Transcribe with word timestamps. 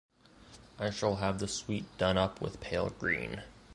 I 0.79 0.89
shall 0.89 1.17
have 1.17 1.37
the 1.37 1.47
suite 1.47 1.85
done 1.99 2.17
up 2.17 2.41
with 2.41 2.59
pale 2.59 2.89
green. 2.89 3.43